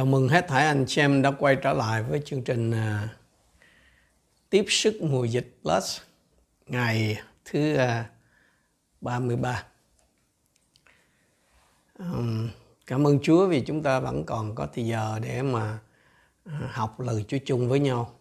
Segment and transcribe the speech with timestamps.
[0.00, 3.10] Chào mừng hết thảy anh chị em đã quay trở lại với chương trình uh,
[4.50, 6.00] Tiếp sức mùa dịch Plus
[6.66, 8.06] ngày thứ uh,
[9.00, 9.64] 33.
[11.98, 12.48] Um,
[12.86, 15.78] cảm ơn Chúa vì chúng ta vẫn còn có thời giờ để mà
[16.48, 18.14] uh, học lời Chúa chung với nhau.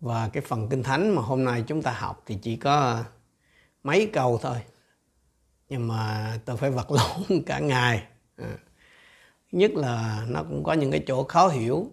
[0.00, 3.04] Và cái phần Kinh Thánh mà hôm nay chúng ta học thì chỉ có
[3.82, 4.58] mấy câu thôi
[5.68, 8.02] nhưng mà tôi phải vật lộn cả ngày
[8.36, 8.58] à
[9.52, 11.90] nhất là nó cũng có những cái chỗ khó hiểu.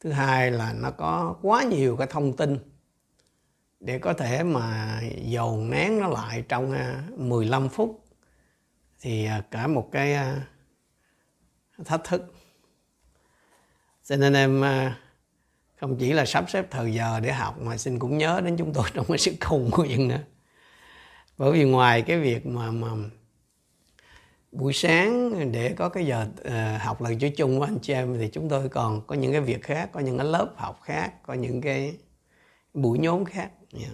[0.00, 2.58] Thứ hai là nó có quá nhiều cái thông tin
[3.80, 8.04] để có thể mà dồn nén nó lại trong à, 15 phút.
[9.00, 10.46] Thì à, cả một cái à,
[11.84, 12.34] thách thức.
[14.04, 14.62] Cho nên em
[15.76, 18.72] không chỉ là sắp xếp thời giờ để học mà xin cũng nhớ đến chúng
[18.72, 19.34] tôi trong cái sự
[19.70, 20.20] của dân nữa.
[21.38, 22.88] Bởi vì ngoài cái việc mà mà
[24.52, 28.18] buổi sáng để có cái giờ uh, học lời Chúa chung với anh chị em
[28.18, 31.22] thì chúng tôi còn có những cái việc khác, có những cái lớp học khác,
[31.22, 31.96] có những cái
[32.74, 33.50] buổi nhóm khác.
[33.72, 33.92] Yeah.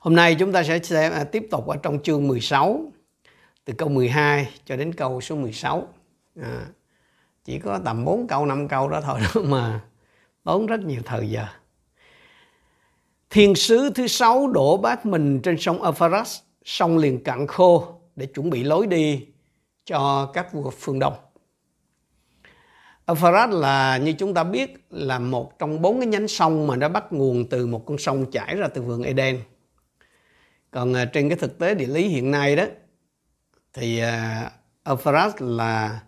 [0.00, 2.92] Hôm nay chúng ta sẽ xem, à, tiếp tục ở trong chương 16
[3.64, 5.88] từ câu 12 cho đến câu số 16.
[6.42, 6.66] À,
[7.44, 9.80] chỉ có tầm 4 câu 5 câu đó thôi đó mà
[10.44, 11.46] tốn rất nhiều thời giờ.
[13.30, 18.26] Thiên sứ thứ sáu đổ bát mình trên sông Euphrates, sông liền cạn khô để
[18.26, 19.26] chuẩn bị lối đi
[19.86, 21.14] cho các vua phương Đông.
[23.06, 26.88] Euphrates là như chúng ta biết là một trong bốn cái nhánh sông mà nó
[26.88, 29.40] bắt nguồn từ một con sông chảy ra từ vườn Eden.
[30.70, 32.64] Còn à, trên cái thực tế địa lý hiện nay đó
[33.72, 34.50] thì à,
[34.84, 36.00] Euphrates là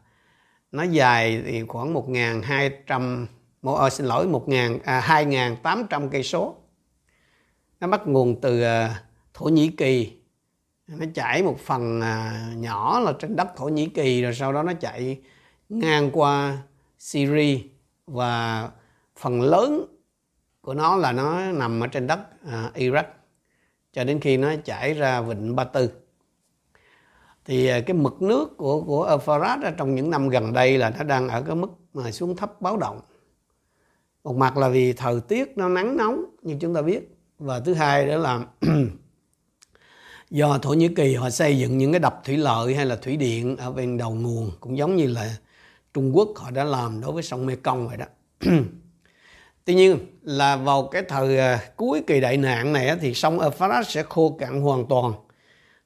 [0.73, 3.27] nó dài thì khoảng 1.200
[3.63, 4.47] một ờ, xin lỗi 1
[4.85, 6.57] à, 2.800 cây số
[7.81, 9.03] nó bắt nguồn từ à,
[9.35, 10.18] Thổ Nhĩ Kỳ
[10.89, 14.63] nó chảy một phần à, nhỏ là trên đất Thổ Nhĩ Kỳ, rồi sau đó
[14.63, 15.21] nó chạy
[15.69, 16.59] ngang qua
[16.99, 17.59] Syria
[18.07, 18.69] và
[19.17, 19.87] phần lớn
[20.61, 23.05] của nó là nó nằm ở trên đất à, Iraq,
[23.93, 25.91] cho đến khi nó chảy ra vịnh Ba Tư.
[27.45, 31.05] Thì à, cái mực nước của của Euphrates trong những năm gần đây là nó
[31.05, 33.01] đang ở cái mức mà xuống thấp báo động.
[34.25, 37.75] Một mặt là vì thời tiết nó nắng nóng, như chúng ta biết, và thứ
[37.75, 38.47] hai đó là
[40.31, 43.17] do Thổ Nhĩ Kỳ họ xây dựng những cái đập thủy lợi hay là thủy
[43.17, 45.37] điện ở bên đầu nguồn, cũng giống như là
[45.95, 48.07] Trung Quốc họ đã làm đối với sông Mekong vậy đó.
[49.65, 53.89] Tuy nhiên là vào cái thời à, cuối kỳ đại nạn này thì sông Euphrates
[53.89, 55.13] sẽ khô cạn hoàn toàn.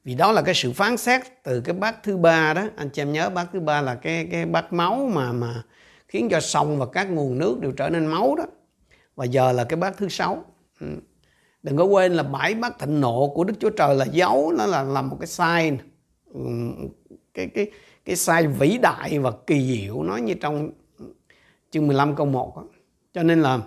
[0.05, 2.65] Vì đó là cái sự phán xét từ cái bát thứ ba đó.
[2.77, 5.62] Anh chị em nhớ bát thứ ba là cái cái bát máu mà mà
[6.09, 8.44] khiến cho sông và các nguồn nước đều trở nên máu đó.
[9.17, 10.44] Và giờ là cái bát thứ sáu.
[10.81, 10.87] Ừ.
[11.62, 14.67] Đừng có quên là bãi bát thịnh nộ của đức chúa trời là dấu, nó
[14.67, 15.79] là là một cái sai
[17.35, 17.70] cái cái
[18.05, 20.70] cái sai vĩ đại và kỳ diệu nói như trong
[21.70, 22.64] chương 15 câu 1 đó.
[23.12, 23.61] cho nên là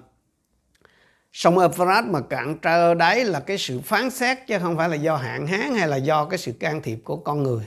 [1.34, 4.96] sông Euphrates mà cạn trơ đáy là cái sự phán xét chứ không phải là
[4.96, 7.64] do hạn hán hay là do cái sự can thiệp của con người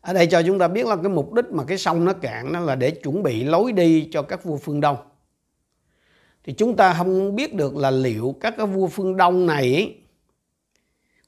[0.00, 2.52] ở đây cho chúng ta biết là cái mục đích mà cái sông nó cạn
[2.52, 4.96] nó là để chuẩn bị lối đi cho các vua phương đông
[6.48, 9.96] thì chúng ta không biết được là liệu các cái vua phương Đông này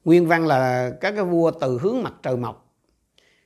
[0.05, 2.75] nguyên văn là các cái vua từ hướng mặt trời mọc.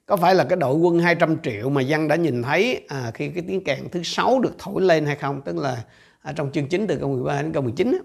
[0.05, 3.29] Có phải là cái đội quân 200 triệu mà dân đã nhìn thấy à, khi
[3.29, 5.41] cái tiếng kèn thứ sáu được thổi lên hay không?
[5.41, 5.83] Tức là
[6.21, 7.99] ở trong chương 9 từ câu 13 đến câu 19 á.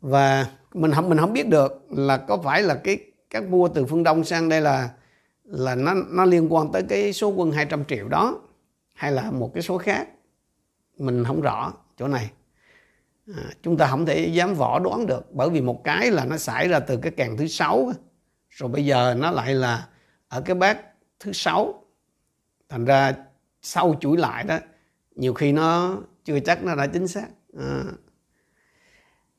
[0.00, 2.98] và mình không mình không biết được là có phải là cái
[3.30, 4.90] các vua từ phương Đông sang đây là
[5.44, 8.40] là nó nó liên quan tới cái số quân 200 triệu đó
[8.92, 10.08] hay là một cái số khác.
[10.98, 12.30] Mình không rõ chỗ này.
[13.36, 16.36] À, chúng ta không thể dám võ đoán được bởi vì một cái là nó
[16.36, 17.92] xảy ra từ cái càng thứ sáu
[18.50, 19.88] rồi bây giờ nó lại là
[20.28, 20.78] ở cái bát
[21.20, 21.84] thứ sáu.
[22.68, 23.14] Thành ra
[23.62, 24.58] sau chuỗi lại đó
[25.14, 27.26] nhiều khi nó chưa chắc nó đã chính xác.
[27.58, 27.82] À.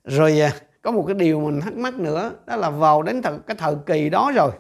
[0.04, 3.40] rồi à, có một cái điều mình thắc mắc nữa đó là vào đến thời,
[3.48, 4.52] cái thời kỳ đó rồi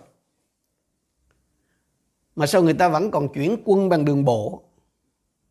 [2.35, 4.63] mà sao người ta vẫn còn chuyển quân bằng đường bộ?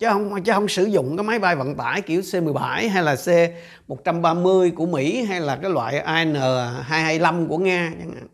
[0.05, 3.15] Chứ không chứ không sử dụng cái máy bay vận tải kiểu C17 hay là
[3.15, 8.27] C130 của Mỹ hay là cái loại AN225 của Nga chẳng hạn.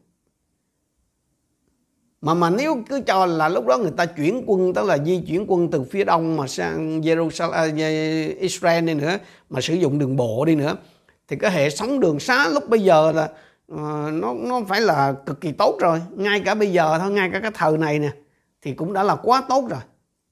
[2.21, 5.23] Mà mà nếu cứ cho là lúc đó người ta chuyển quân tức là di
[5.29, 9.19] chuyển quân từ phía đông mà sang Jerusalem à, Israel đi nữa
[9.51, 10.77] mà sử dụng đường bộ đi nữa
[11.29, 13.25] thì cái hệ sống đường xá lúc bây giờ là
[13.73, 16.01] uh, nó nó phải là cực kỳ tốt rồi.
[16.17, 18.11] Ngay cả bây giờ thôi ngay cả cái thời này nè
[18.63, 19.81] thì cũng đã là quá tốt rồi.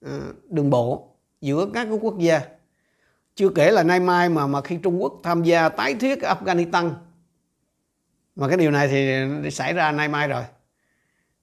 [0.06, 1.07] Uh, đường bộ
[1.40, 2.40] giữa các quốc gia.
[3.34, 6.90] Chưa kể là nay mai mà mà khi Trung Quốc tham gia tái thiết Afghanistan.
[8.36, 10.42] Mà cái điều này thì xảy ra nay mai rồi.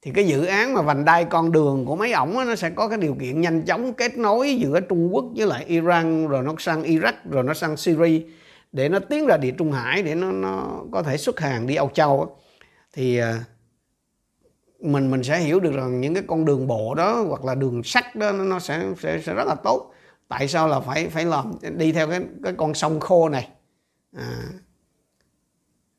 [0.01, 2.87] Thì cái dự án mà vành đai con đường của mấy ổng nó sẽ có
[2.87, 6.53] cái điều kiện nhanh chóng kết nối giữa Trung Quốc với lại Iran, rồi nó
[6.59, 8.21] sang Iraq, rồi nó sang Syria,
[8.71, 11.75] để nó tiến ra địa Trung Hải, để nó nó có thể xuất hàng đi
[11.75, 12.37] Âu Châu
[12.93, 13.43] thì à,
[14.85, 17.83] mình mình sẽ hiểu được rằng những cái con đường bộ đó hoặc là đường
[17.83, 19.91] sắt đó nó sẽ sẽ sẽ rất là tốt.
[20.27, 23.49] Tại sao là phải phải làm đi theo cái cái con sông khô này?
[24.17, 24.43] À,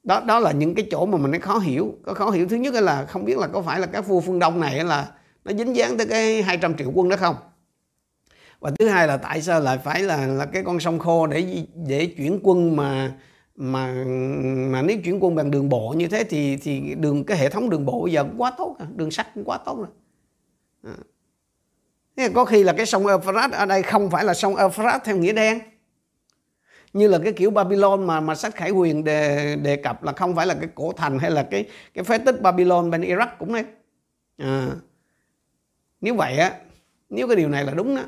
[0.02, 1.94] đó đó là những cái chỗ mà mình khó hiểu.
[2.02, 4.38] Có khó hiểu thứ nhất là không biết là có phải là các vua phương
[4.38, 5.08] đông này là
[5.44, 7.36] nó dính dáng tới cái 200 triệu quân đó không?
[8.60, 11.66] Và thứ hai là tại sao lại phải là là cái con sông khô để
[11.74, 13.12] để chuyển quân mà
[13.56, 14.04] mà
[14.70, 17.70] mà nếu chuyển quân bằng đường bộ như thế thì thì đường cái hệ thống
[17.70, 18.88] đường bộ bây giờ cũng quá tốt rồi.
[18.96, 19.88] đường sắt cũng quá tốt rồi
[20.82, 20.96] à.
[22.16, 25.16] Thế có khi là cái sông Euphrates ở đây không phải là sông Euphrates theo
[25.16, 25.58] nghĩa đen
[26.92, 30.36] như là cái kiểu Babylon mà mà sách Khải Huyền đề đề cập là không
[30.36, 33.52] phải là cái cổ thành hay là cái cái phế tích Babylon bên Iraq cũng
[33.52, 33.64] đấy
[34.38, 34.68] à,
[36.00, 36.52] nếu vậy á
[37.10, 38.02] nếu cái điều này là đúng đó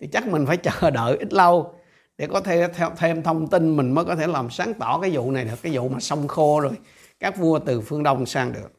[0.00, 1.74] thì chắc mình phải chờ đợi ít lâu
[2.18, 5.10] để có thể theo thêm thông tin mình mới có thể làm sáng tỏ cái
[5.10, 5.62] vụ này được.
[5.62, 6.72] Cái vụ mà sông khô rồi
[7.20, 8.72] các vua từ phương đông sang được.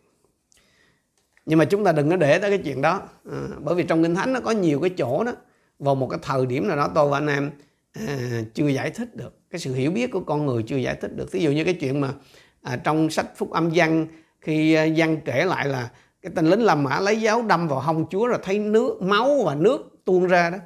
[1.45, 3.01] Nhưng mà chúng ta đừng có để tới cái chuyện đó.
[3.31, 5.31] À, bởi vì trong kinh thánh nó có nhiều cái chỗ đó.
[5.79, 7.51] Vào một cái thời điểm nào đó tôi và anh em
[7.93, 9.39] à, chưa giải thích được.
[9.49, 11.31] Cái sự hiểu biết của con người chưa giải thích được.
[11.31, 12.13] Ví dụ như cái chuyện mà
[12.61, 14.07] à, trong sách phúc âm văn
[14.41, 15.89] khi à, văn kể lại là
[16.21, 19.43] cái tên lính làm mã lấy giáo đâm vào hông chúa rồi thấy nước máu
[19.45, 20.57] và nước tuôn ra đó.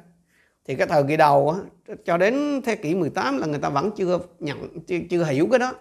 [0.68, 1.58] Thì cái thời kỳ đầu á,
[2.04, 5.58] cho đến thế kỷ 18 là người ta vẫn chưa nhận chưa, chưa hiểu cái
[5.58, 5.74] đó.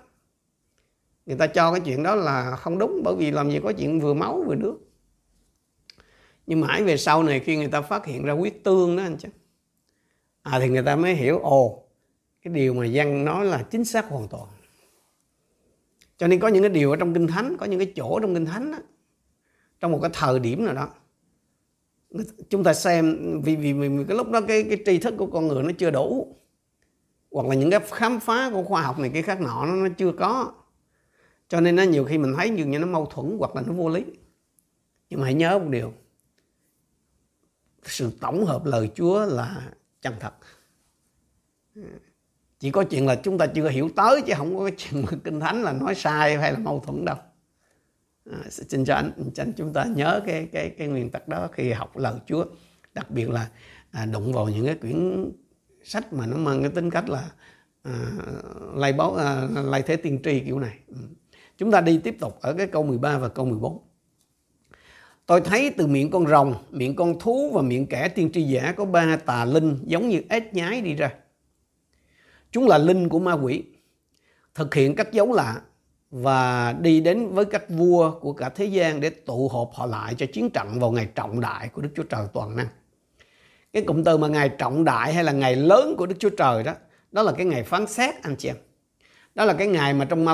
[1.26, 4.00] Người ta cho cái chuyện đó là không đúng bởi vì làm gì có chuyện
[4.00, 4.78] vừa máu vừa nước.
[6.48, 9.18] Nhưng mãi về sau này khi người ta phát hiện ra huyết tương đó anh
[9.18, 9.30] chứ
[10.42, 11.84] à, thì người ta mới hiểu ồ
[12.42, 14.48] cái điều mà văn nói là chính xác hoàn toàn.
[16.18, 18.34] Cho nên có những cái điều ở trong kinh thánh có những cái chỗ trong
[18.34, 18.78] kinh thánh đó,
[19.80, 20.90] trong một cái thời điểm nào đó
[22.50, 25.48] chúng ta xem vì vì, vì cái lúc đó cái cái tri thức của con
[25.48, 26.36] người nó chưa đủ.
[27.32, 29.90] Hoặc là những cái khám phá của khoa học này cái khác nọ nó, nó
[29.98, 30.54] chưa có.
[31.50, 33.74] Cho nên nó nhiều khi mình thấy dường như nó mâu thuẫn hoặc là nó
[33.74, 34.06] vô lý.
[35.10, 35.94] Nhưng mà hãy nhớ một điều.
[37.84, 40.34] Sự tổng hợp lời Chúa là chân thật.
[42.60, 45.18] Chỉ có chuyện là chúng ta chưa hiểu tới chứ không có cái chuyện mà
[45.24, 47.18] kinh thánh là nói sai hay là mâu thuẫn đâu
[48.32, 51.48] à, xin cho anh, cho anh chúng ta nhớ cái cái cái nguyên tắc đó
[51.52, 52.46] khi học lời Chúa.
[52.94, 53.50] Đặc biệt là
[53.92, 55.32] à, đụng vào những cái quyển
[55.84, 57.32] sách mà nó mang cái tính cách là
[57.84, 58.12] à,
[58.76, 60.80] lay báo à, lay thế tiên tri kiểu này.
[60.88, 60.96] Ừ.
[61.58, 63.90] Chúng ta đi tiếp tục ở cái câu 13 và câu 14
[65.30, 68.74] Tôi thấy từ miệng con rồng, miệng con thú và miệng kẻ tiên tri giả
[68.78, 71.14] có ba tà linh giống như ếch nhái đi ra.
[72.52, 73.64] Chúng là linh của ma quỷ,
[74.56, 75.62] thực hiện các dấu lạ
[76.12, 80.16] và đi đến với các vua của cả thế gian để tụ họp họ lại
[80.18, 82.68] cho chiến trận vào ngày trọng đại của Đức Chúa Trời toàn năng.
[83.74, 86.64] Cái cụm từ mà ngày trọng đại hay là ngày lớn của Đức Chúa Trời
[86.64, 86.74] đó,
[87.12, 88.56] đó là cái ngày phán xét anh chị em.
[89.36, 90.26] Đó là cái ngày mà trong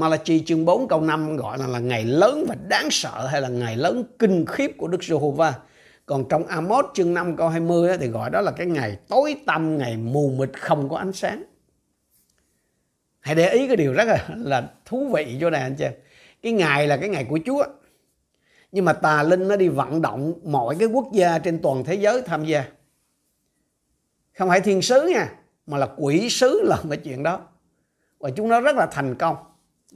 [0.00, 3.48] Malachi chương 4 câu 5 gọi là là ngày lớn và đáng sợ hay là
[3.48, 5.54] ngày lớn kinh khiếp của Đức Giê-hô-va.
[6.06, 9.78] Còn trong Amos chương 5 câu 20 thì gọi đó là cái ngày tối tăm,
[9.78, 11.44] ngày mù mịt không có ánh sáng
[13.24, 15.86] hãy để ý cái điều rất là, là thú vị chỗ này anh chị.
[16.42, 17.64] Cái ngày là cái ngày của Chúa.
[18.72, 21.94] Nhưng mà tà linh nó đi vận động mọi cái quốc gia trên toàn thế
[21.94, 22.64] giới tham gia.
[24.38, 25.32] Không phải thiên sứ nha
[25.66, 27.40] mà là quỷ sứ làm cái chuyện đó.
[28.18, 29.36] Và chúng nó rất là thành công.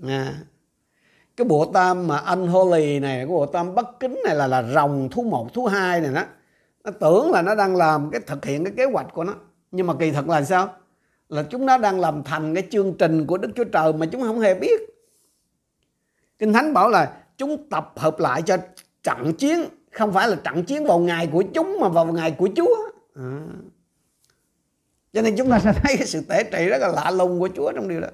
[0.06, 0.34] À.
[1.36, 4.62] cái bộ tam mà anh holy này cái bộ tam bất kính này là là
[4.62, 6.24] rồng thú một thú hai này đó.
[6.84, 9.34] Nó tưởng là nó đang làm cái thực hiện cái kế hoạch của nó.
[9.70, 10.74] Nhưng mà kỳ thật là sao?
[11.28, 14.22] Là chúng nó đang làm thành cái chương trình của Đức Chúa Trời mà chúng
[14.22, 14.80] không hề biết.
[16.38, 18.56] Kinh Thánh bảo là chúng tập hợp lại cho
[19.02, 22.48] trận chiến, không phải là trận chiến vào ngày của chúng mà vào ngày của
[22.56, 22.76] Chúa.
[23.14, 23.40] À.
[25.12, 27.48] Cho nên chúng ta sẽ thấy cái sự tể trị rất là lạ lùng của
[27.56, 28.08] Chúa trong điều đó.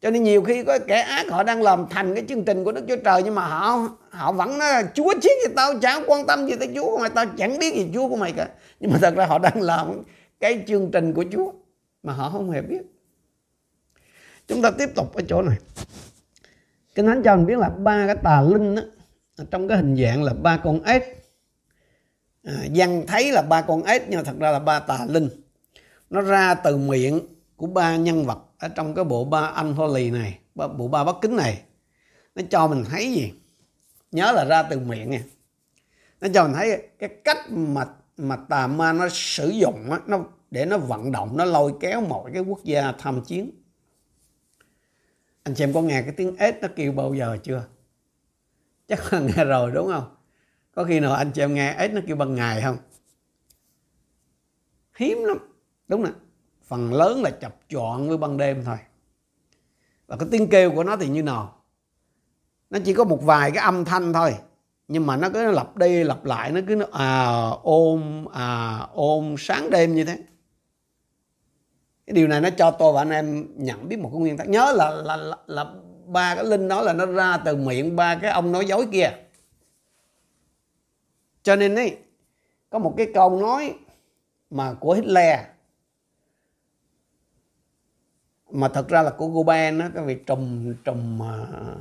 [0.00, 2.72] Cho nên nhiều khi có kẻ ác họ đang làm thành cái chương trình của
[2.72, 6.04] Đức Chúa Trời nhưng mà họ họ vẫn nói là Chúa chiến gì tao chẳng
[6.06, 8.48] quan tâm gì tới Chúa của mày tao chẳng biết gì Chúa của mày cả.
[8.80, 10.02] Nhưng mà thật ra họ đang làm
[10.40, 11.52] cái chương trình của Chúa
[12.02, 12.82] mà họ không hề biết.
[14.46, 15.58] Chúng ta tiếp tục ở chỗ này.
[16.94, 18.82] Kinh thánh cho mình biết là ba cái tà linh đó,
[19.50, 21.02] trong cái hình dạng là ba con ếch.
[22.44, 25.28] À, dân thấy là ba con ếch nhưng mà thật ra là ba tà linh.
[26.10, 27.20] Nó ra từ miệng
[27.56, 31.04] của ba nhân vật ở trong cái bộ ba anh hoa lì này bộ ba
[31.04, 31.62] bất kính này.
[32.34, 33.32] Nó cho mình thấy gì?
[34.12, 35.22] Nhớ là ra từ miệng nha.
[36.20, 37.86] Nó cho mình thấy cái cách mà
[38.16, 42.00] mà tà ma nó sử dụng á, nó để nó vận động, nó lôi kéo
[42.00, 43.50] mọi cái quốc gia tham chiến.
[45.42, 47.64] Anh chị em có nghe cái tiếng ếch nó kêu bao giờ chưa?
[48.88, 50.14] Chắc là nghe rồi, đúng không?
[50.74, 52.76] Có khi nào anh chị em nghe ếch nó kêu ban ngày không?
[54.96, 55.38] Hiếm lắm,
[55.88, 56.10] đúng nè.
[56.64, 58.76] Phần lớn là chập chọn với ban đêm thôi.
[60.06, 61.54] Và cái tiếng kêu của nó thì như nào?
[62.70, 64.34] Nó chỉ có một vài cái âm thanh thôi,
[64.88, 69.34] nhưng mà nó cứ lặp đi lặp lại, nó cứ nó à ôm à ôm,
[69.38, 70.18] sáng đêm như thế
[72.08, 74.48] cái điều này nó cho tôi và anh em nhận biết một cái nguyên tắc.
[74.48, 75.64] Nhớ là là là, là
[76.06, 79.10] ba cái linh đó là nó ra từ miệng ba cái ông nói dối kia.
[81.42, 81.96] Cho nên ấy
[82.70, 83.74] có một cái câu nói
[84.50, 85.38] mà của Hitler.
[88.50, 91.78] Mà thật ra là của Goebbels đó cái việc trùm trùm uh,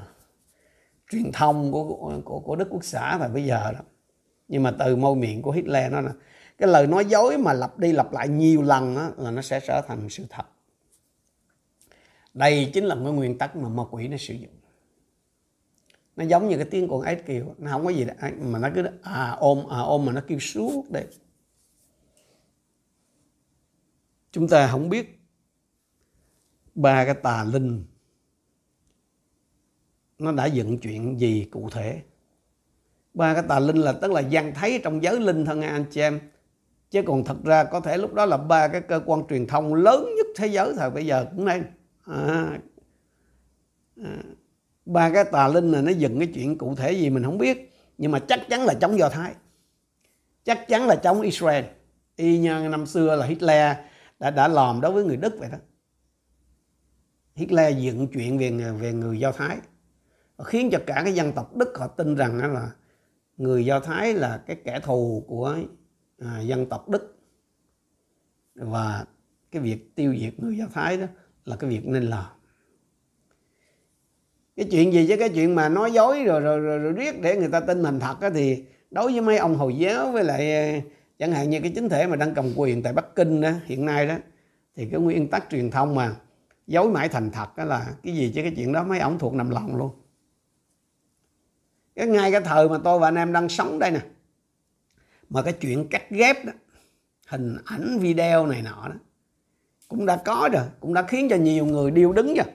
[1.11, 1.83] truyền thông của,
[2.25, 3.79] của của Đức Quốc xã thời bây giờ đó.
[4.47, 6.11] Nhưng mà từ môi miệng của Hitler nó là
[6.57, 9.59] cái lời nói dối mà lặp đi lặp lại nhiều lần đó, là nó sẽ
[9.67, 10.45] trở thành sự thật.
[12.33, 14.53] Đây chính là cái nguyên tắc mà ma quỷ nó sử dụng.
[16.15, 18.69] Nó giống như cái tiếng con ếch kêu nó không có gì đấy, mà nó
[18.75, 21.05] cứ à ôm à ôm mà nó kêu suốt đây
[24.31, 25.19] chúng ta không biết
[26.75, 27.85] ba cái tà linh
[30.19, 32.01] nó đã dựng chuyện gì cụ thể.
[33.13, 36.01] Ba cái tà linh là tức là gian thấy trong giới linh thân anh chị
[36.01, 36.19] em
[36.89, 39.73] chứ còn thật ra có thể lúc đó là ba cái cơ quan truyền thông
[39.73, 41.63] lớn nhất thế giới thời bây giờ cũng nên
[42.05, 42.59] à,
[44.03, 44.23] à,
[44.85, 47.73] ba cái tà linh này nó dựng cái chuyện cụ thể gì mình không biết.
[47.97, 49.33] Nhưng mà chắc chắn là chống do thái.
[50.43, 51.65] Chắc chắn là chống israel.
[52.15, 53.77] Y như năm xưa là hitler
[54.19, 55.57] đã đã làm đối với người đức vậy đó.
[57.35, 59.57] Hitler dựng chuyện về về người do thái.
[60.43, 62.71] Khiến cho cả cái dân tộc đức họ tin rằng là
[63.37, 65.57] người do thái là cái kẻ thù của
[66.19, 67.17] à, dân tộc đức.
[68.55, 69.05] Và
[69.51, 71.05] cái việc tiêu diệt người do thái đó
[71.45, 72.25] là cái việc nên làm.
[74.55, 75.15] Cái chuyện gì chứ?
[75.19, 77.99] Cái chuyện mà nói dối rồi rồi, rồi, rồi riết để người ta tin mình
[77.99, 80.81] thật á thì đối với mấy ông hồi giáo với lại à,
[81.19, 83.85] chẳng hạn như cái chính thể mà đang cầm quyền tại bắc kinh đó hiện
[83.85, 84.15] nay đó
[84.75, 86.15] thì cái nguyên tắc truyền thông mà
[86.67, 88.41] dối mãi thành thật đó là cái gì chứ?
[88.41, 89.91] Cái chuyện đó mấy ông thuộc nằm lòng luôn.
[91.95, 93.99] Cái ngay cái thời mà tôi và anh em đang sống đây nè
[95.29, 96.51] mà cái chuyện cắt ghép đó,
[97.27, 98.95] hình ảnh video này nọ đó,
[99.87, 102.45] cũng đã có rồi, cũng đã khiến cho nhiều người điêu đứng rồi.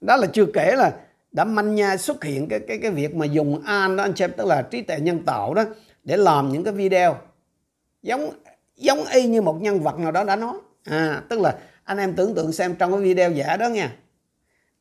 [0.00, 0.96] Đó là chưa kể là
[1.32, 4.32] đã manh nha xuất hiện cái cái cái việc mà dùng an đó, anh xem
[4.36, 5.64] tức là trí tuệ nhân tạo đó,
[6.04, 7.16] để làm những cái video.
[8.02, 8.30] Giống
[8.76, 10.54] giống y như một nhân vật nào đó đã nói.
[10.84, 13.96] À tức là anh em tưởng tượng xem trong cái video giả đó nha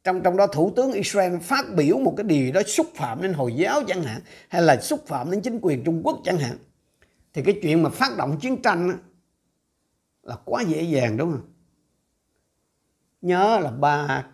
[0.04, 3.34] trong trong đó thủ tướng Israel phát biểu một cái điều đó xúc phạm đến
[3.34, 6.58] hồi giáo chẳng hạn hay là xúc phạm đến chính quyền Trung Quốc chẳng hạn.
[7.34, 8.96] Thì cái chuyện mà phát động chiến tranh đó,
[10.24, 11.54] là quá dễ dàng đúng không?
[13.22, 14.26] Nhớ là ba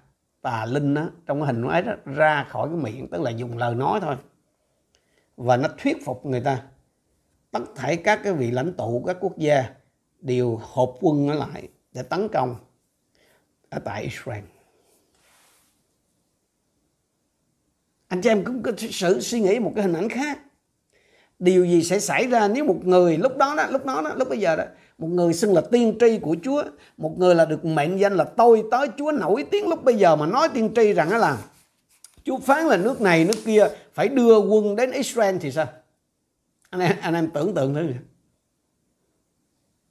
[0.41, 3.57] tà linh đó, trong cái hình ấy đó ra khỏi cái miệng tức là dùng
[3.57, 4.15] lời nói thôi.
[5.37, 6.63] Và nó thuyết phục người ta.
[7.51, 9.69] Tất thảy các cái vị lãnh tụ các quốc gia
[10.19, 12.55] đều họp quân ở lại để tấn công
[13.69, 14.43] ở tại Israel.
[18.09, 20.39] Anh chị em cũng có sự suy nghĩ một cái hình ảnh khác.
[21.39, 24.29] Điều gì sẽ xảy ra nếu một người, lúc đó đó, lúc đó đó, lúc
[24.29, 24.63] bây giờ đó,
[24.97, 26.63] một người xưng là tiên tri của Chúa,
[26.97, 30.15] một người là được mệnh danh là tôi, tới Chúa nổi tiếng lúc bây giờ
[30.15, 31.37] mà nói tiên tri rằng là,
[32.23, 35.67] Chúa phán là nước này, nước kia phải đưa quân đến Israel thì sao?
[36.69, 37.87] Anh em anh em tưởng tượng thử.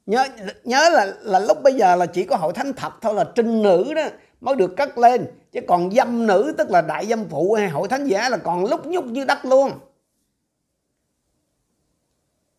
[0.06, 0.26] Nhớ
[0.64, 3.62] nhớ là là lúc bây giờ là chỉ có hội thánh thật thôi, là trinh
[3.62, 4.08] nữ đó
[4.40, 5.26] mới được cất lên.
[5.52, 8.64] Chứ còn dâm nữ tức là đại dâm phụ hay hội thánh giả là còn
[8.64, 9.72] lúc nhúc như đất luôn.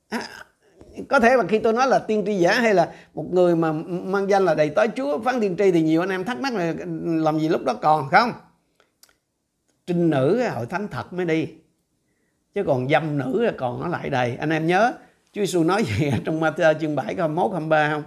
[0.09, 0.21] À,
[1.09, 3.71] có thể là khi tôi nói là tiên tri giả hay là một người mà
[3.71, 6.53] mang danh là đầy tới chúa phán tiên tri thì nhiều anh em thắc mắc
[6.53, 8.31] là làm gì lúc đó còn không?
[9.87, 11.47] Trinh nữ hội thánh thật mới đi.
[12.53, 14.35] Chứ còn dâm nữ là còn nó lại đầy.
[14.35, 14.93] Anh em nhớ
[15.33, 18.03] Chúa Giêsu nói gì trong Matthew chương 7 câu 21 23 không?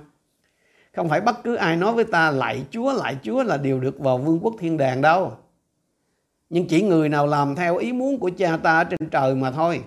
[0.96, 3.98] Không phải bất cứ ai nói với ta lại Chúa, lại Chúa là đều được
[3.98, 5.32] vào vương quốc thiên đàng đâu.
[6.50, 9.50] Nhưng chỉ người nào làm theo ý muốn của cha ta ở trên trời mà
[9.50, 9.80] thôi.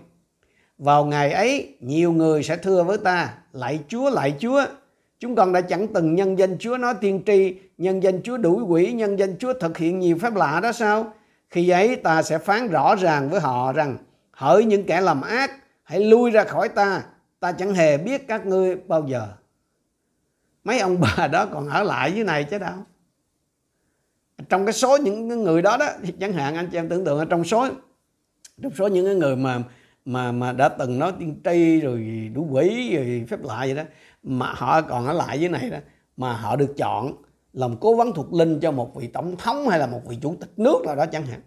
[0.78, 4.66] Vào ngày ấy, nhiều người sẽ thưa với ta, lại Chúa, lại Chúa.
[5.20, 8.64] Chúng con đã chẳng từng nhân danh Chúa nói tiên tri, nhân danh Chúa đuổi
[8.64, 11.14] quỷ, nhân danh Chúa thực hiện nhiều phép lạ đó sao?
[11.50, 13.98] Khi ấy ta sẽ phán rõ ràng với họ rằng,
[14.32, 15.52] hỡi những kẻ làm ác,
[15.84, 17.04] hãy lui ra khỏi ta,
[17.40, 19.28] ta chẳng hề biết các ngươi bao giờ
[20.66, 22.74] mấy ông bà đó còn ở lại dưới này chứ đâu.
[24.50, 25.86] Trong cái số những người đó đó,
[26.20, 27.68] chẳng hạn anh chị em tưởng tượng ở trong số
[28.62, 29.64] trong số những người mà
[30.06, 33.84] mà mà đã từng nói tiên tri rồi đủ quỷ rồi phép lạ vậy đó,
[34.24, 35.78] mà họ còn ở lại dưới này đó,
[36.18, 37.14] mà họ được chọn
[37.54, 40.36] làm cố vấn thuộc linh cho một vị tổng thống hay là một vị chủ
[40.42, 41.42] tịch nước nào đó chẳng hạn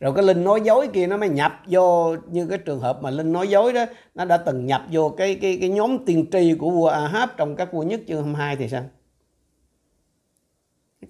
[0.00, 3.10] rồi cái linh nói dối kia nó mới nhập vô, như cái trường hợp mà
[3.10, 3.84] linh nói dối đó,
[4.14, 7.56] nó đã từng nhập vô cái cái cái nhóm tiên tri của vua Ahab trong
[7.56, 8.84] các vua nhất chương 22 thì sao?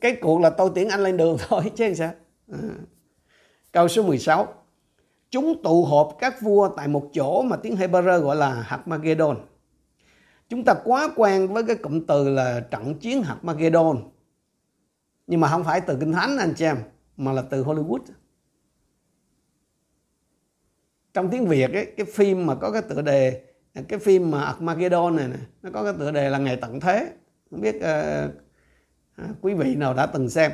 [0.00, 2.10] Cái cuộc là tôi tiễn anh lên đường thôi chứ sao?
[2.52, 2.58] À.
[3.72, 4.46] câu số 16
[5.30, 9.36] chúng tụ họp các vua tại một chỗ mà tiếng Hebrew gọi là Harmageddon
[10.48, 13.96] chúng ta quá quen với cái cụm từ là trận chiến Harmageddon
[15.28, 16.76] nhưng mà không phải từ kinh thánh anh chị em,
[17.16, 17.98] mà là từ Hollywood
[21.18, 23.42] trong tiếng Việt ấy, cái phim mà có cái tựa đề
[23.88, 27.12] cái phim mà Armageddon này, này nó có cái tựa đề là ngày tận thế.
[27.50, 30.52] Không biết uh, quý vị nào đã từng xem?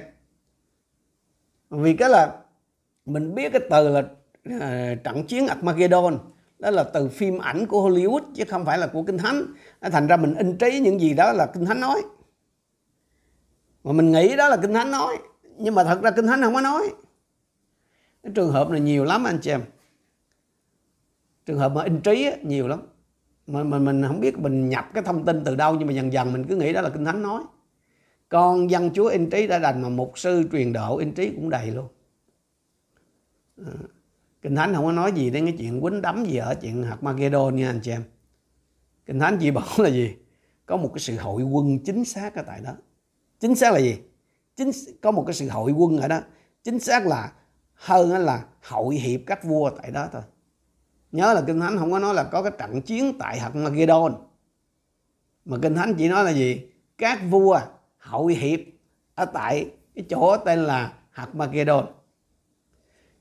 [1.70, 2.36] Vì cái là
[3.06, 6.18] mình biết cái từ là uh, trận chiến Armageddon.
[6.58, 9.42] Đó là từ phim ảnh của Hollywood chứ không phải là của kinh thánh.
[9.80, 12.02] Thành ra mình in trí những gì đó là kinh thánh nói.
[13.84, 15.18] Mà mình nghĩ đó là kinh thánh nói
[15.56, 16.88] nhưng mà thật ra kinh thánh không có nói.
[18.22, 19.60] Cái trường hợp này nhiều lắm anh chị em
[21.46, 22.80] trường hợp mà in trí á, nhiều lắm.
[23.46, 26.12] Mà mình mình không biết mình nhập cái thông tin từ đâu nhưng mà dần
[26.12, 27.42] dần mình cứ nghĩ đó là kinh thánh nói.
[28.28, 31.50] Con dân chúa in trí đã đành mà mục sư truyền độ in trí cũng
[31.50, 31.88] đầy luôn.
[33.58, 33.72] À,
[34.42, 37.02] kinh thánh không có nói gì đến cái chuyện quýnh đấm gì ở chuyện hạt
[37.02, 38.02] Magedon nha anh chị em.
[39.06, 40.14] Kinh thánh chỉ bảo là gì?
[40.66, 42.72] Có một cái sự hội quân chính xác ở tại đó.
[43.40, 43.98] Chính xác là gì?
[44.56, 44.70] Chính
[45.02, 46.20] có một cái sự hội quân ở đó.
[46.62, 47.32] Chính xác là
[47.74, 50.22] hơn là hội hiệp các vua tại đó thôi
[51.14, 54.14] nhớ là kinh thánh không có nói là có cái trận chiến tại hạt Magedon
[55.44, 56.66] mà kinh thánh chỉ nói là gì?
[56.98, 57.60] Các vua
[57.98, 58.60] hậu hiệp
[59.14, 61.86] ở tại cái chỗ tên là hạt Magedon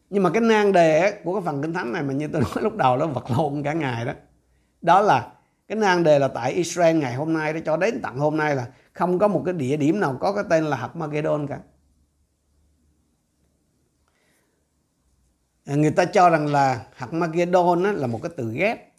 [0.09, 2.63] nhưng mà cái nan đề của cái phần kinh thánh này mà như tôi nói
[2.63, 4.13] lúc đầu nó vật lộn cả ngày đó.
[4.81, 5.31] Đó là
[5.67, 8.55] cái nan đề là tại Israel ngày hôm nay đó, cho đến tận hôm nay
[8.55, 11.59] là không có một cái địa điểm nào có cái tên là hạt Magedon cả.
[15.65, 18.93] À, người ta cho rằng là hạt là một cái từ ghép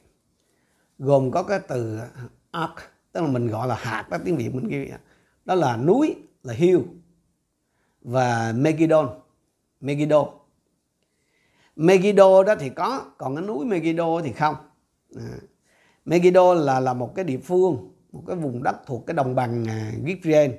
[0.98, 1.98] gồm có cái từ
[2.50, 2.74] arc
[3.12, 4.90] tức là mình gọi là hạt đó tiếng Việt mình ghi
[5.44, 6.78] đó là núi là hill
[8.00, 9.14] và Megiddo
[9.80, 10.26] Megiddo
[11.76, 14.54] Megiddo đó thì có còn cái núi Megiddo thì không.
[15.16, 15.38] À.
[16.04, 19.64] Megiddo là là một cái địa phương một cái vùng đất thuộc cái đồng bằng
[19.68, 20.50] à, Gibeon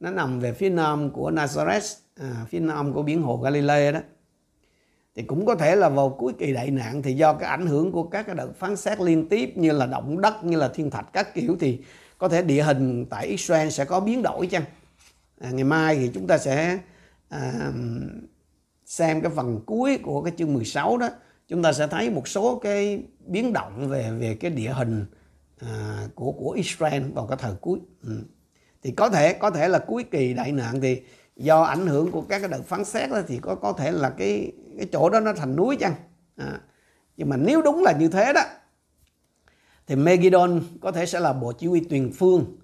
[0.00, 4.00] nó nằm về phía nam của Nazareth à, phía nam của biển hồ Galilee đó
[5.18, 7.92] thì cũng có thể là vào cuối kỳ đại nạn thì do cái ảnh hưởng
[7.92, 10.90] của các cái đợt phán xét liên tiếp như là động đất như là thiên
[10.90, 11.78] thạch các kiểu thì
[12.18, 14.62] có thể địa hình tại Israel sẽ có biến đổi chăng?
[15.40, 16.78] À, ngày mai thì chúng ta sẽ
[17.28, 17.72] à,
[18.84, 21.08] xem cái phần cuối của cái chương 16 đó.
[21.48, 25.04] Chúng ta sẽ thấy một số cái biến động về về cái địa hình
[25.60, 27.78] à, của của Israel vào cái thời cuối.
[28.02, 28.18] Ừ.
[28.82, 31.02] thì có thể có thể là cuối kỳ đại nạn thì
[31.38, 34.10] do ảnh hưởng của các cái đợt phán xét đó, thì có có thể là
[34.10, 35.94] cái cái chỗ đó nó thành núi chăng
[36.36, 36.60] à,
[37.16, 38.42] nhưng mà nếu đúng là như thế đó
[39.86, 40.48] thì Megiddo
[40.80, 42.56] có thể sẽ là bộ chỉ huy tiền phương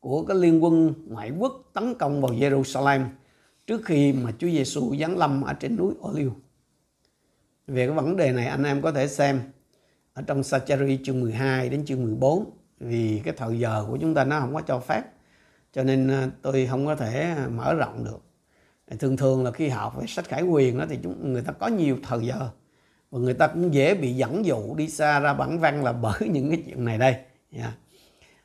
[0.00, 3.04] của cái liên quân ngoại quốc tấn công vào Jerusalem
[3.66, 6.34] trước khi mà Chúa Giêsu giáng lâm ở trên núi Olive.
[7.66, 9.40] Về cái vấn đề này anh em có thể xem
[10.12, 14.24] ở trong Sachari chương 12 đến chương 14 vì cái thời giờ của chúng ta
[14.24, 15.02] nó không có cho phép
[15.72, 18.22] cho nên ờ, tôi không có thể ờ, mở rộng được.
[18.98, 21.66] Thường thường là khi học về sách khải quyền đó thì chúng người ta có
[21.66, 22.50] nhiều thời giờ
[23.10, 26.28] và người ta cũng dễ bị dẫn dụ đi xa ra bản văn là bởi
[26.28, 27.16] những cái chuyện này đây.
[27.52, 27.72] Yeah.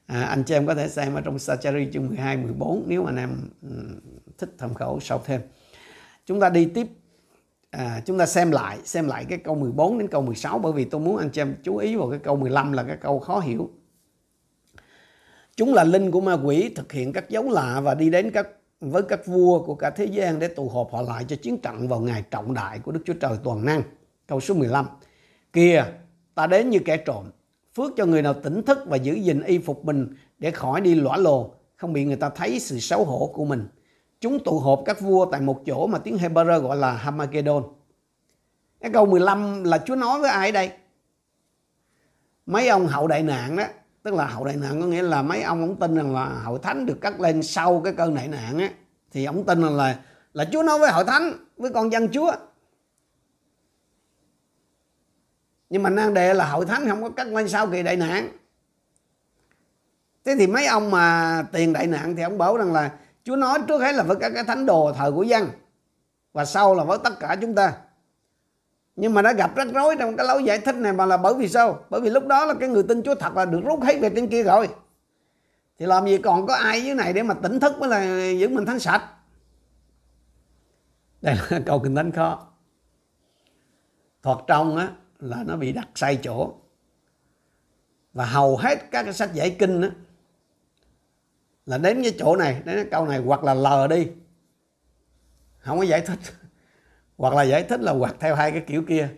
[0.06, 3.16] à, anh chị em có thể xem ở trong Sachari chương 12 14 nếu anh
[3.16, 3.50] em
[4.38, 5.42] thích tham khảo sau thêm.
[6.26, 6.88] Chúng ta đi tiếp.
[7.72, 10.86] À, chúng ta xem lại xem lại cái câu 14 đến câu 16 bởi vì
[10.86, 13.40] tôi muốn anh chị em chú ý vào cái câu 15 là cái câu khó
[13.40, 13.70] hiểu
[15.58, 18.48] chúng là linh của ma quỷ thực hiện các dấu lạ và đi đến các
[18.80, 21.88] với các vua của cả thế gian để tụ họp họ lại cho chiến trận
[21.88, 23.82] vào ngày trọng đại của Đức Chúa Trời toàn năng.
[24.28, 24.86] Câu số 15.
[25.54, 25.86] Kìa,
[26.36, 27.26] ta đến như kẻ trộm,
[27.76, 30.96] phước cho người nào tỉnh thức và giữ gìn y phục mình để khỏi đi
[30.96, 33.68] lõa lồ, không bị người ta thấy sự xấu hổ của mình.
[34.22, 37.64] Chúng tụ họp các vua tại một chỗ mà tiếng Hebrew gọi là Hamagedon.
[38.82, 40.72] Cái câu 15 là Chúa nói với ai đây?
[42.46, 43.64] Mấy ông hậu đại nạn đó
[44.04, 46.60] tức là hậu đại nạn có nghĩa là mấy ông ông tin rằng là hội
[46.64, 48.70] thánh được cắt lên sau cái cơn đại nạn á,
[49.12, 50.00] thì ông tin rằng là
[50.34, 52.32] là Chúa nói với hội thánh, với con dân Chúa.
[55.70, 58.38] Nhưng mà nan đề là hội thánh không có cắt lên sau kỳ đại nạn.
[60.26, 62.92] Thế thì mấy ông mà tiền đại nạn thì ông bảo rằng là
[63.24, 65.48] Chúa nói trước hết là với các cái thánh đồ thời của dân,
[66.34, 67.74] và sau là với tất cả chúng ta
[68.96, 71.34] nhưng mà đã gặp rắc rối trong cái lối giải thích này mà là bởi
[71.34, 71.86] vì sao?
[71.90, 74.10] Bởi vì lúc đó là cái người tin chúa thật là được rút hết về
[74.16, 74.70] trên kia rồi.
[75.80, 78.50] Thì làm gì còn có ai dưới này để mà tỉnh thức mới là giữ
[78.50, 79.04] mình thánh sạch?
[81.22, 82.48] Đây là câu kinh thánh khó
[84.24, 86.54] Thoạt trong á, là nó bị đặt sai chỗ.
[88.14, 89.90] Và hầu hết các cái sách giải kinh á,
[91.66, 94.08] là đến cái chỗ này, đến cái câu này, hoặc là lờ đi.
[95.60, 96.20] Không có giải thích
[97.18, 99.10] hoặc là giải thích là hoặc theo hai cái kiểu kia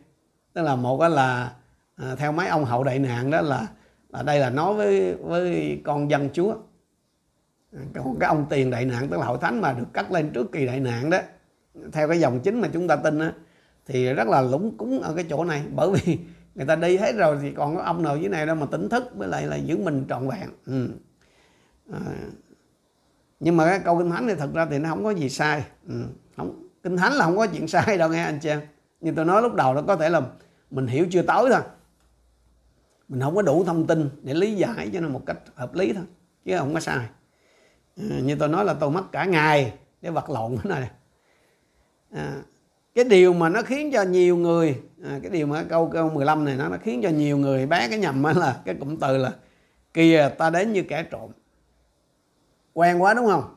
[0.54, 1.52] tức là một là
[1.96, 3.68] à, theo mấy ông hậu đại nạn đó là
[4.10, 6.56] là đây là nói với với con dân chúa
[7.94, 10.52] còn cái ông tiền đại nạn tức là hậu thánh mà được cắt lên trước
[10.52, 11.18] kỳ đại nạn đó
[11.92, 13.34] theo cái dòng chính mà chúng ta tin á
[13.86, 16.20] thì rất là lúng cúng ở cái chỗ này bởi vì
[16.56, 18.90] người ta đi hết rồi thì còn có ông nào dưới này đâu mà tỉnh
[18.90, 20.90] thức với lại là giữ mình trọn vẹn ừ.
[21.94, 22.00] à,
[23.40, 25.64] nhưng mà cái câu kinh thánh thì thật ra thì nó không có gì sai
[25.88, 26.04] ừ.
[26.38, 28.62] không kinh thánh là không có chuyện sai đâu nghe anh chị em
[29.02, 30.22] như tôi nói lúc đầu nó có thể là
[30.72, 31.62] mình hiểu chưa tới thôi.
[33.08, 35.94] Mình không có đủ thông tin để lý giải cho nó một cách hợp lý
[35.94, 36.04] thôi
[36.46, 37.06] chứ không có sai.
[37.98, 40.90] Ừ, như tôi nói là tôi mất cả ngày để vật lộn cái này.
[42.12, 42.36] À,
[42.96, 46.46] cái điều mà nó khiến cho nhiều người à, cái điều mà câu câu 15
[46.46, 49.32] này nó nó khiến cho nhiều người bé cái nhầm là cái cụm từ là
[49.94, 51.32] kìa ta đến như kẻ trộm.
[52.74, 53.56] Quen quá đúng không?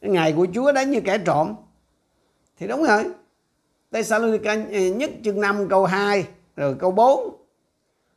[0.00, 1.54] Cái ngày của Chúa đến như kẻ trộm
[2.62, 3.04] thì đúng rồi.
[3.92, 7.36] Thessalonica ờ, nhất chương 5 câu 2 rồi câu 4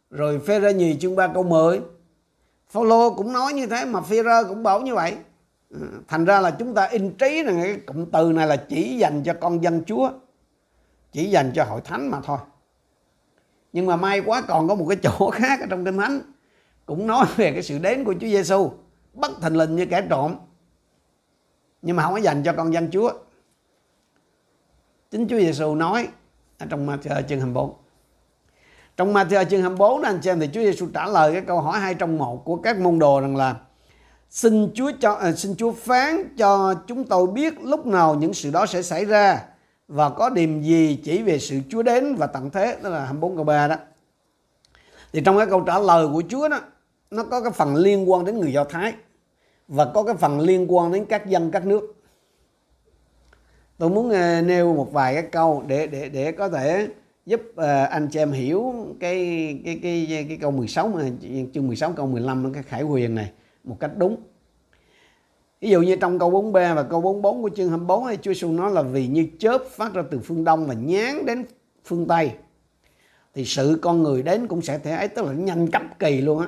[0.10, 1.81] rồi phê ra nhì chương 3 câu 10
[2.69, 5.15] Phaolô cũng nói như thế mà phê rơ cũng bảo như vậy.
[5.73, 8.97] Ờ, thành ra là chúng ta in trí rằng cái cụm từ này là chỉ
[8.97, 10.10] dành cho con dân Chúa,
[11.12, 12.38] chỉ dành cho hội thánh mà thôi.
[13.73, 16.19] Nhưng mà may quá còn có một cái chỗ khác ở trong kinh thánh,
[16.86, 18.71] cũng nói về cái sự đến của Chúa Giêsu
[19.13, 20.36] bất thình lình như kẻ trộm.
[21.81, 23.12] Nhưng mà không có dành cho con dân Chúa
[25.15, 26.08] chính Chúa Giêsu nói
[26.58, 27.73] ở trong Matthew chương 24
[28.97, 31.80] trong Matthew chương 24 đó anh xem thì Chúa Giêsu trả lời cái câu hỏi
[31.80, 33.56] hai trong một của các môn đồ rằng là
[34.30, 38.51] xin Chúa cho à, xin Chúa phán cho chúng tôi biết lúc nào những sự
[38.51, 39.41] đó sẽ xảy ra
[39.88, 42.78] và có điểm gì chỉ về sự Chúa đến và tận thế.
[42.82, 43.75] Đó là 24 câu 3 đó.
[45.13, 46.60] Thì trong cái câu trả lời của Chúa đó
[47.12, 48.93] nó có cái phần liên quan đến người Do Thái
[49.67, 51.94] và có cái phần liên quan đến các dân các nước
[53.77, 56.88] tôi muốn ờ, nêu một vài cái câu để để để có thể
[57.25, 59.15] giúp ờ, anh chị em hiểu cái
[59.65, 60.91] cái cái cái, cái câu 16
[61.53, 63.31] chương 16 câu 15 cái khải huyền này
[63.63, 64.17] một cách đúng.
[65.61, 68.51] Ví dụ như trong câu 43 và câu 44 của chương 24 ấy, Chúa Giêsu
[68.51, 71.45] nói là vì như chớp phát ra từ phương đông và nhán đến
[71.85, 72.31] phương tây
[73.35, 76.39] thì sự con người đến cũng sẽ thể ấy tức là nhanh cấp kỳ luôn
[76.39, 76.47] á.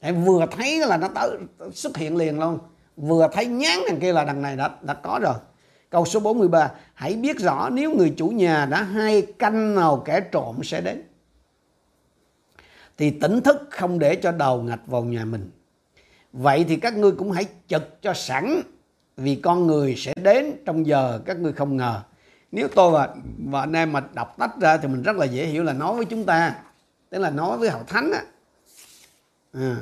[0.00, 1.30] Để vừa thấy là nó tới
[1.72, 2.58] xuất hiện liền luôn.
[2.96, 5.34] Vừa thấy nhán đằng kia là đằng này đã đã có rồi
[5.96, 10.20] Câu số 43, hãy biết rõ nếu người chủ nhà đã hay canh nào kẻ
[10.20, 11.02] trộm sẽ đến.
[12.96, 15.50] Thì tỉnh thức không để cho đầu ngạch vào nhà mình.
[16.32, 18.60] Vậy thì các ngươi cũng hãy chật cho sẵn
[19.16, 22.02] vì con người sẽ đến trong giờ các ngươi không ngờ.
[22.52, 23.08] Nếu tôi và,
[23.50, 25.94] và anh em mà đọc tách ra thì mình rất là dễ hiểu là nói
[25.94, 26.54] với chúng ta.
[27.10, 28.22] Tức là nói với hậu thánh á.
[29.52, 29.76] À,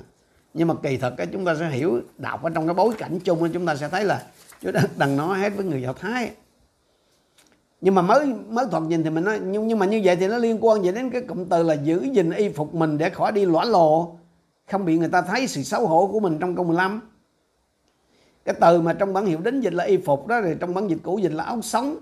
[0.55, 3.19] nhưng mà kỳ thật cái chúng ta sẽ hiểu đọc ở trong cái bối cảnh
[3.25, 4.23] chung chúng ta sẽ thấy là
[4.65, 6.31] Chúa đang nói hết với người Do Thái.
[7.81, 10.29] Nhưng mà mới mới thoạt nhìn thì mình nói nhưng, nhưng mà như vậy thì
[10.29, 13.11] nó liên quan về đến cái cụm từ là giữ gìn y phục mình để
[13.11, 14.17] khỏi đi lõa lộ
[14.71, 17.01] không bị người ta thấy sự xấu hổ của mình trong câu 15
[18.45, 20.89] cái từ mà trong bản hiệu đính dịch là y phục đó thì trong bản
[20.89, 21.97] dịch cũ dịch là áo sống.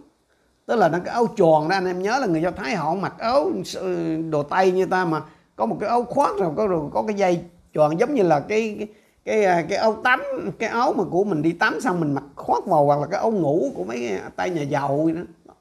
[0.66, 2.94] Tức là nó cái áo tròn đó anh em nhớ là người do thái họ
[2.94, 5.22] mặc áo ừ, đồ tây như ta mà
[5.56, 7.40] có một cái áo khoác rồi có rồi có cái dây
[7.72, 8.88] tròn giống như là cái, cái
[9.24, 10.20] cái à, cái áo tắm,
[10.58, 13.20] cái áo mà của mình đi tắm xong mình mặc khoác vào hoặc là cái
[13.20, 15.54] áo ngủ của mấy tay nhà giàu đó.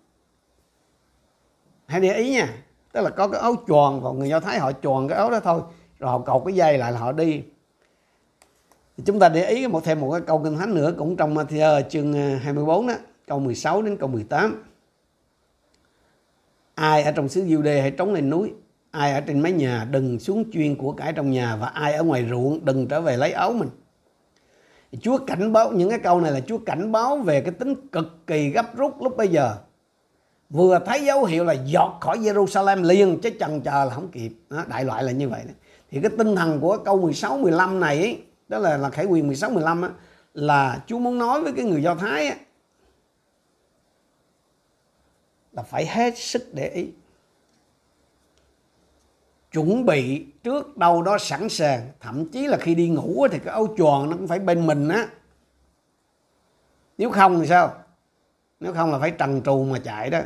[1.86, 2.64] Hãy để ý nha.
[2.92, 5.40] Tức là có cái áo tròn và người do thái họ tròn cái áo đó
[5.40, 5.62] thôi.
[6.00, 7.44] Rồi họ cột cái dây lại là họ đi.
[8.98, 11.36] Thì chúng ta để ý một, thêm một cái câu kinh thánh nữa cũng trong
[11.36, 12.94] Matthew à, chương à, 24 đó,
[13.28, 14.64] câu 16 đến câu 18
[16.76, 18.54] ai ở trong xứ Diêu Đê hãy trống lên núi?
[18.92, 22.04] Ai ở trên mái nhà đừng xuống chuyên của cải trong nhà và ai ở
[22.04, 23.70] ngoài ruộng đừng trở về lấy áo mình.
[25.02, 28.28] Chúa cảnh báo những cái câu này là Chúa cảnh báo về cái tính cực
[28.28, 29.56] kỳ gấp rút lúc bây giờ.
[30.50, 34.32] Vừa thấy dấu hiệu là giọt khỏi Jerusalem liền chứ chần chờ là không kịp.
[34.50, 35.54] Đó, đại loại là như vậy đó.
[35.92, 39.28] thì cái tinh thần của câu 16 15 này ấy, đó là là khải quyền
[39.28, 39.90] 16 15 á,
[40.34, 42.36] là Chúa muốn nói với cái người Do Thái á,
[45.52, 46.88] là phải hết sức để ý
[49.52, 51.92] chuẩn bị trước đâu đó sẵn sàng.
[52.00, 54.88] Thậm chí là khi đi ngủ thì cái áo choàng nó cũng phải bên mình
[54.88, 55.08] á.
[56.98, 57.74] Nếu không thì sao?
[58.60, 60.20] Nếu không là phải trần trù mà chạy đó.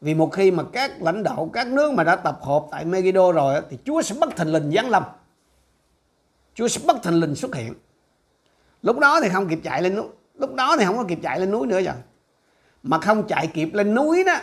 [0.00, 3.32] Vì một khi mà các lãnh đạo, các nước mà đã tập hợp tại Megiddo
[3.32, 5.02] rồi thì Chúa sẽ bất thình lình giáng lâm.
[6.54, 7.74] Chúa sẽ bất thình lình xuất hiện.
[8.82, 10.06] Lúc đó thì không kịp chạy lên núi.
[10.34, 11.94] Lúc đó thì không có kịp chạy lên núi nữa rồi
[12.82, 14.34] mà không chạy kịp lên núi đó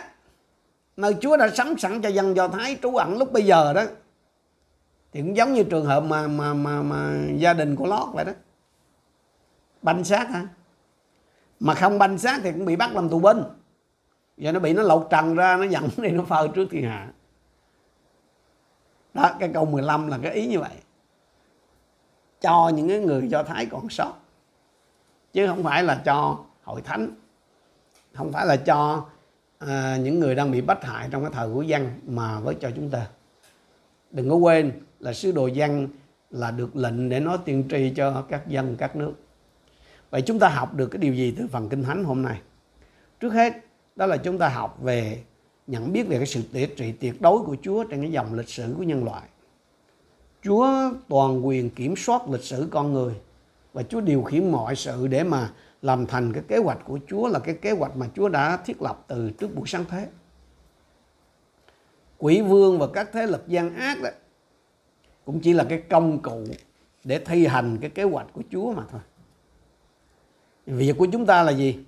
[0.96, 3.82] nơi Chúa đã sắm sẵn cho dân Do Thái trú ẩn lúc bây giờ đó.
[5.12, 8.24] Thì cũng giống như trường hợp mà mà mà, mà gia đình của Lót vậy
[8.24, 8.32] đó.
[9.82, 10.46] Banh xác hả?
[11.60, 13.42] Mà không banh xác thì cũng bị bắt làm tù binh.
[14.36, 17.08] Giờ nó bị nó lột trần ra nó giận đi nó phơi trước thiên hạ.
[19.14, 20.74] Đó cái câu 15 là cái ý như vậy.
[22.40, 24.12] Cho những cái người do thái còn sót.
[25.32, 27.08] Chứ không phải là cho hội thánh.
[28.14, 29.06] Không phải là cho
[29.66, 32.70] à, những người đang bị bắt hại trong cái thời của dân mà với cho
[32.76, 33.06] chúng ta.
[34.10, 35.88] Đừng có quên là sứ đồ dân
[36.30, 39.12] là được lệnh để nói tiên tri cho các dân các nước.
[40.10, 42.40] Vậy chúng ta học được cái điều gì từ phần kinh thánh hôm nay?
[43.20, 43.52] Trước hết
[43.96, 45.22] đó là chúng ta học về
[45.66, 48.48] nhận biết về cái sự tể trị tuyệt đối của Chúa trên cái dòng lịch
[48.48, 49.22] sử của nhân loại.
[50.42, 50.68] Chúa
[51.08, 53.14] toàn quyền kiểm soát lịch sử con người
[53.72, 55.50] và Chúa điều khiển mọi sự để mà
[55.84, 58.82] làm thành cái kế hoạch của Chúa là cái kế hoạch mà Chúa đã thiết
[58.82, 60.08] lập từ trước buổi sáng thế.
[62.18, 64.10] Quỷ vương và các thế lực gian ác đó
[65.24, 66.44] cũng chỉ là cái công cụ
[67.04, 69.00] để thi hành cái kế hoạch của Chúa mà thôi.
[70.66, 71.78] Việc của chúng ta là gì?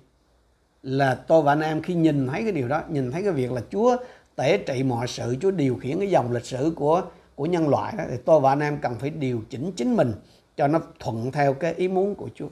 [0.83, 3.51] là tôi và anh em khi nhìn thấy cái điều đó, nhìn thấy cái việc
[3.51, 3.97] là Chúa
[4.35, 7.01] tể trị mọi sự, Chúa điều khiển cái dòng lịch sử của
[7.35, 10.13] của nhân loại đó, thì tôi và anh em cần phải điều chỉnh chính mình
[10.57, 12.47] cho nó thuận theo cái ý muốn của Chúa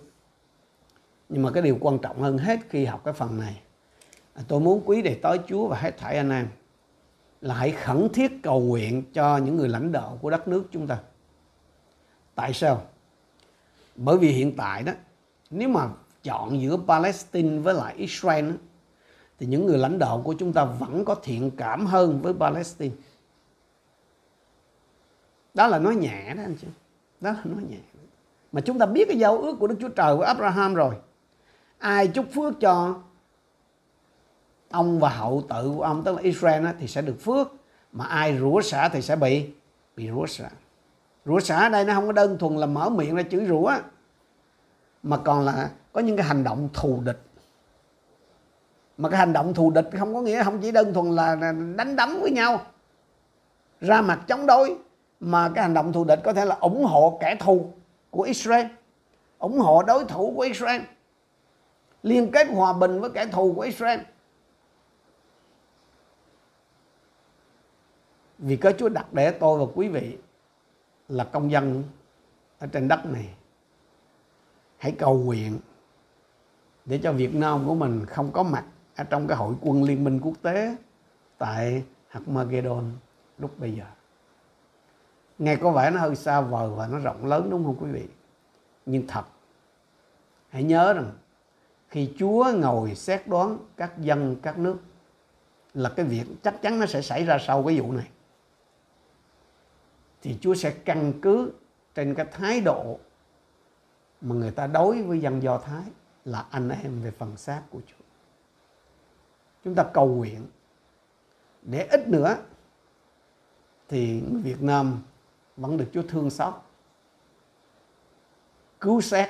[1.30, 3.62] nhưng mà cái điều quan trọng hơn hết khi học cái phần này
[4.48, 6.48] tôi muốn quý đề tới Chúa và hết thảy anh em
[7.42, 10.88] là hãy khẩn thiết cầu nguyện cho những người lãnh đạo của đất nước chúng
[10.88, 11.00] ta
[12.36, 12.82] tại sao
[13.96, 14.92] bởi vì hiện tại đó,
[15.50, 15.90] nếu mà
[16.24, 18.52] chọn giữa Palestine với lại Israel
[19.40, 22.96] thì những người lãnh đạo của chúng ta vẫn có thiện cảm hơn với Palestine.
[25.54, 26.68] Đó là nói nhẹ đó anh chị.
[27.22, 27.78] Đó là nói nhẹ.
[28.52, 30.96] Mà chúng ta biết cái giao ước của Đức Chúa Trời với Abraham rồi.
[31.78, 32.96] Ai chúc phước cho
[34.72, 37.48] ông và hậu tự của ông, tức là Israel thì sẽ được phước.
[37.92, 39.50] Mà ai rủa xả thì sẽ bị
[39.96, 40.50] bị rủa xả.
[41.26, 43.72] Rủa xả ở đây nó không có đơn thuần là mở miệng ra chửi rủa,
[45.04, 47.22] mà còn là có những cái hành động thù địch
[48.98, 51.36] mà cái hành động thù địch không có nghĩa không chỉ đơn thuần là
[51.76, 52.62] đánh đấm với nhau,
[53.82, 54.76] ra mặt chống đối,
[55.20, 57.70] mà cái hành động thù địch có thể là ủng hộ kẻ thù
[58.10, 58.66] của Israel,
[59.40, 60.82] ủng hộ đối thủ của Israel
[62.06, 64.00] liên kết hòa bình với kẻ thù của Israel
[68.38, 70.18] vì có Chúa đặt để tôi và quý vị
[71.08, 71.84] là công dân
[72.60, 73.30] ở trên đất này
[74.78, 75.60] hãy cầu nguyện
[76.86, 78.66] để cho Việt Nam của mình không có mặt
[78.96, 80.76] ở trong cái hội quân liên minh quốc tế
[81.38, 82.92] tại Armageddon
[83.38, 83.86] lúc bây giờ.
[85.40, 88.08] Nghe có vẻ nó hơi xa vời và nó rộng lớn đúng không quý vị?
[88.86, 89.26] Nhưng thật,
[90.50, 91.12] hãy nhớ rằng
[91.90, 94.78] khi Chúa ngồi xét đoán các dân, các nước,
[95.74, 98.08] là cái việc chắc chắn nó sẽ xảy ra sau cái vụ này.
[100.22, 101.52] Thì Chúa sẽ căn cứ
[101.96, 103.00] trên cái thái độ
[104.22, 105.84] mà người ta đối với dân Do Thái
[106.26, 108.06] là anh em về phần xác của Chúa.
[109.64, 110.48] Chúng ta cầu nguyện
[111.62, 112.38] để ít nữa
[113.88, 115.02] thì Việt Nam
[115.58, 116.54] vẫn được Chúa thương xót,
[118.80, 119.30] cứu xét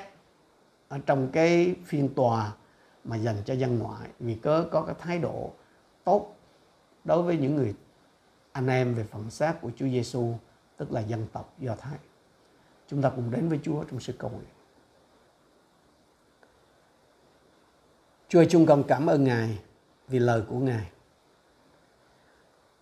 [0.88, 2.52] ở trong cái phiên tòa
[3.04, 5.50] mà dành cho dân ngoại, vì cớ có cái thái độ
[6.04, 6.36] tốt
[7.04, 7.74] đối với những người
[8.52, 10.34] anh em về phận xác của Chúa Giêsu
[10.76, 11.98] tức là dân tộc Do Thái.
[12.88, 14.48] Chúng ta cùng đến với Chúa trong sự cầu nguyện.
[18.28, 19.58] Chúa chúng con cảm ơn Ngài
[20.08, 20.90] vì lời của Ngài.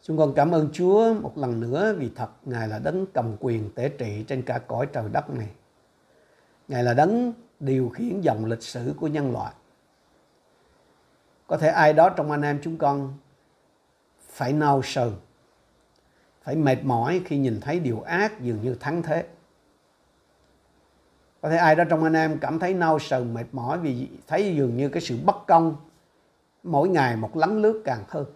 [0.02, 3.70] Chúng con cảm ơn Chúa một lần nữa vì thật Ngài là đấng cầm quyền
[3.74, 5.48] tế trị trên cả cõi trời đất này.
[6.68, 9.52] Ngài là đấng điều khiển dòng lịch sử của nhân loại.
[11.46, 13.14] Có thể ai đó trong anh em chúng con
[14.20, 15.12] phải nao sờn,
[16.42, 19.26] phải mệt mỏi khi nhìn thấy điều ác dường như thắng thế
[21.44, 24.56] có thể ai đó trong anh em cảm thấy nao sờn mệt mỏi vì thấy
[24.56, 25.76] dường như cái sự bất công
[26.62, 28.26] mỗi ngày một lắng lướt càng hơn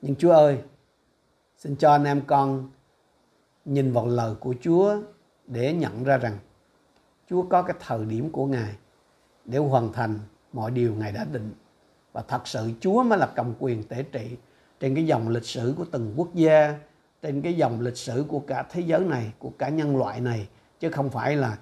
[0.00, 0.58] nhưng chúa ơi
[1.56, 2.70] xin cho anh em con
[3.64, 4.96] nhìn vào lời của chúa
[5.46, 6.38] để nhận ra rằng
[7.30, 8.74] chúa có cái thời điểm của ngài
[9.44, 10.18] để hoàn thành
[10.52, 11.52] mọi điều ngài đã định.
[12.12, 14.36] Và thật sự chúa mới là cầm quyền tể trị
[14.80, 16.78] trên cái dòng lịch sử của từng quốc gia,
[17.22, 20.48] trên cái dòng lịch sử của cả thế giới này, của cả nhân loại này,
[20.80, 21.58] chứ không phải là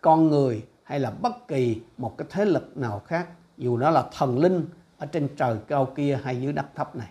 [0.00, 3.28] con người hay là bất kỳ một cái thế lực nào khác,
[3.58, 4.64] dù nó là thần linh
[4.98, 7.10] ở trên trời cao kia hay dưới đất thấp này.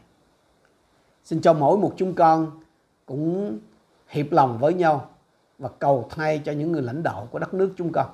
[1.24, 2.52] Xin cho mỗi một chúng con
[3.06, 3.60] cũng
[4.08, 5.10] hiệp lòng với nhau
[5.62, 8.10] và cầu thay cho những người lãnh đạo của đất nước chúng con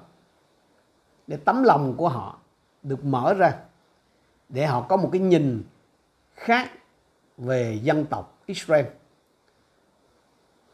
[1.28, 2.40] để tấm lòng của họ
[2.84, 3.54] được mở ra
[4.50, 5.64] để họ có một cái nhìn
[6.36, 6.72] khác
[7.38, 8.86] về dân tộc Israel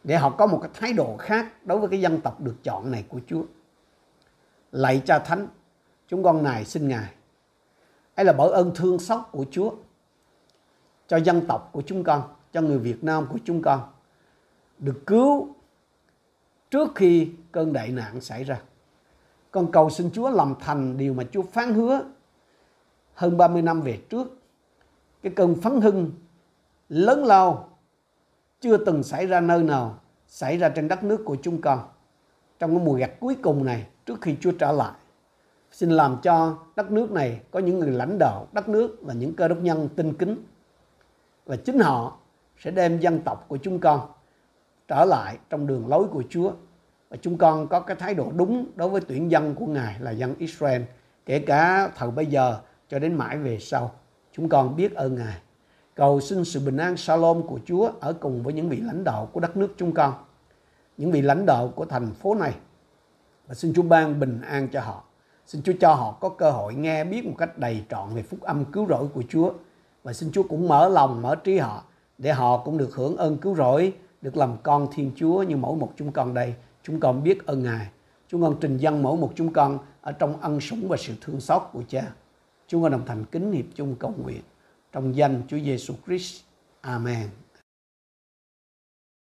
[0.04, 2.92] để họ có một cái thái độ khác đối với cái dân tộc được chọn
[2.92, 3.44] này của Chúa.
[4.72, 5.48] Lạy cha thánh,
[6.08, 7.10] chúng con này xin Ngài.
[8.16, 9.72] Ấy là bởi ơn thương xót của Chúa
[11.08, 12.22] cho dân tộc của chúng con,
[12.54, 13.82] cho người Việt Nam của chúng con
[14.80, 15.53] được cứu
[16.74, 18.62] trước khi cơn đại nạn xảy ra.
[19.52, 22.02] Con cầu xin Chúa làm thành điều mà Chúa phán hứa
[23.14, 24.42] hơn 30 năm về trước.
[25.24, 26.12] Cái cơn phấn hưng
[26.90, 27.70] lớn lao
[28.62, 31.80] chưa từng xảy ra nơi nào xảy ra trên đất nước của chúng con
[32.60, 34.94] trong cái mùa gặt cuối cùng này, trước khi Chúa trở lại.
[35.72, 39.36] Xin làm cho đất nước này có những người lãnh đạo đất nước và những
[39.36, 40.46] cơ đốc nhân tinh kính
[41.46, 42.18] và chính họ
[42.58, 44.10] sẽ đem dân tộc của chúng con
[44.88, 46.52] trở lại trong đường lối của Chúa
[47.10, 50.12] và chúng con có cái thái độ đúng đối với tuyển dân của Ngài là
[50.12, 50.82] dân Israel
[51.26, 53.92] kể cả thời bây giờ cho đến mãi về sau.
[54.32, 55.38] Chúng con biết ơn Ngài.
[55.96, 59.30] Cầu xin sự bình an Salom của Chúa ở cùng với những vị lãnh đạo
[59.34, 60.14] của đất nước chúng con,
[60.98, 62.54] những vị lãnh đạo của thành phố này.
[63.48, 65.04] Và xin Chúa ban bình an cho họ.
[65.46, 68.42] Xin Chúa cho họ có cơ hội nghe biết một cách đầy trọn về phúc
[68.42, 69.54] âm cứu rỗi của Chúa.
[70.04, 71.84] Và xin Chúa cũng mở lòng, mở trí họ
[72.18, 73.94] để họ cũng được hưởng ơn cứu rỗi,
[74.24, 76.54] được làm con Thiên Chúa như mỗi một chúng con đây.
[76.84, 77.88] Chúng con biết ơn Ngài.
[78.28, 81.40] Chúng con trình dân mỗi một chúng con ở trong ân sủng và sự thương
[81.40, 82.12] xót của Cha.
[82.68, 84.42] Chúng con đồng thành kính hiệp chung cầu nguyện
[84.92, 86.42] trong danh Chúa Giêsu Christ.
[86.82, 87.30] Amen.